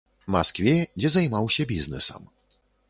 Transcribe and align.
Маскве, 0.35 0.73
дзе 0.99 1.13
займаўся 1.19 1.69
бізнэсам. 1.75 2.29